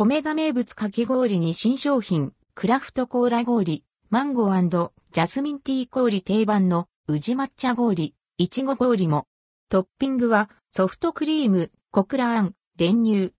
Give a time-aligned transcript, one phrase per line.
[0.00, 9.26] 米田名物かき氷に新商品、クラフトコーラ氷、マンゴージャスミンティー氷定番の宇治抹茶氷、いちご氷も。
[9.68, 13.34] トッピングはソフトクリーム、小倉あん、練乳。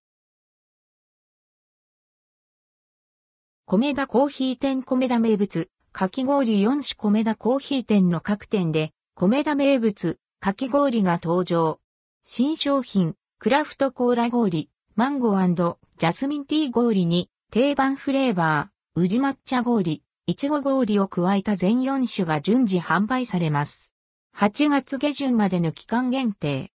[3.65, 11.79] 米田コーヒー店米田名物、かき氷4種米田コーヒー店の各店で、米田名物、かき氷が登場。
[12.25, 14.69] 新商品、クラフトコーラ氷、
[14.99, 23.93] マンゴージャスミンティー氷に、定番フレーバー、宇治抹茶氷、いちご氷を加えた全4種が順次販売されます。
[24.35, 26.73] 8月下旬までの期間限定。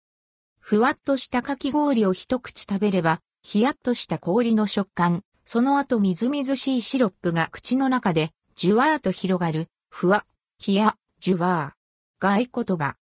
[0.59, 10.27] ふわっとしたかき氷を一口食べれば、ひやっとした氷の食感、その後みずみずしいシロップが口の中で、じゅわーと広がる、ふわ、
[10.59, 12.23] ひや、じゅわー。
[12.23, 12.97] が合言葉。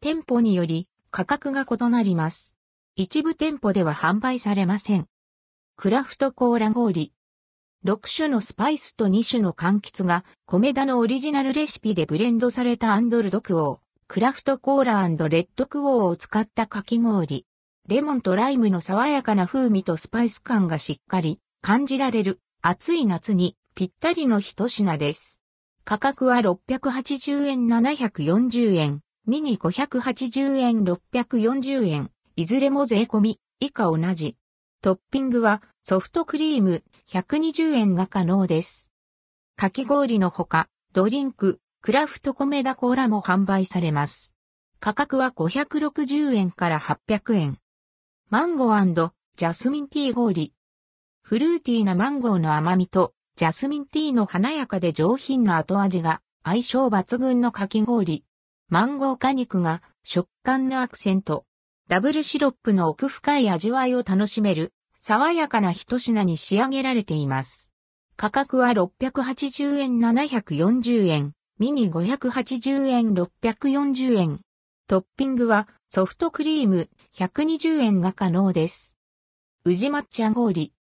[0.00, 2.55] 店舗により価格が異なります。
[2.98, 5.06] 一部店舗では販売されません。
[5.76, 7.12] クラフトコーラ氷。
[7.84, 17.44] 6種のスパイスと2種の柑橘が、米田のオリジナルレシピでブレンドされたアンドルドクオー、クラフトコーラレッドクオーを使ったかき氷。
[17.86, 25.38] レモンとライムの爽やかな風味とスパイス感がしっかり感じられる暑い夏にぴったりの一品です。
[25.84, 34.36] 価格は680円740円、ミニ580円640円、いずれも税込み、以下同じ。
[34.82, 38.90] トッピングはソフトクリーム120円が可能です。
[39.56, 44.34] かき氷のほか、ドリンク、クラフト米田コーラも販売されます。
[44.80, 47.58] 価格は560円から800円。
[48.28, 50.52] マンゴージャスミンティー氷。
[51.22, 58.24] フルーティーなマンゴーの甘みと、ジャスミンティーの華やかで上品な後味が相性抜群のかき氷。
[58.68, 61.46] マンゴー果肉が食感のアクセント。
[61.88, 67.70] ダブルシロップの奥深い味わいを楽しめる爽やかな一品に仕上げられています。
[68.16, 74.40] 価格は680円740円、ミニ580円640円。
[74.88, 78.96] トッピングはソフトクリーム120円が可能です。
[79.64, 80.72] 宇治抹茶氷。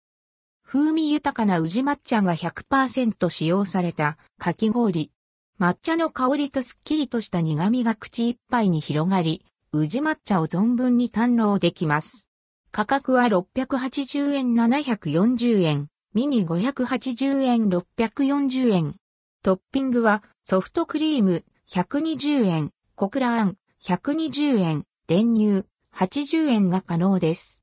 [0.64, 5.12] 風味豊かな宇治抹茶が100%使用されたかき氷。
[5.60, 9.46] 抹茶の香りとすっきりとした苦味が口いっぱいに広がり、
[9.82, 12.30] 宇治抹茶を存分に堪能できます。
[12.72, 18.96] 価格は680円740円、ミニ580円640円。
[19.44, 27.62] トッピングはソフトクリーム120円、小倉あん120円、練乳80円が可能です。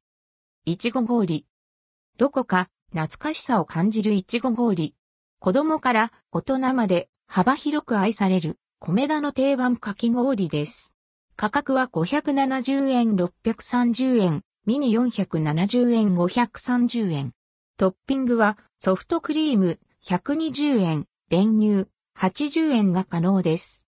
[0.65, 1.47] いちご氷。
[2.19, 4.94] どこか懐かしさを感じるいちご氷。
[5.39, 10.92] 子供から大人まで幅広く愛される米田の定番かき氷です。
[11.37, 17.32] 価格は570円630円、ミニ470円530円。
[17.76, 23.81] トッピングはソフトクリーム120円、練乳80円が可能です。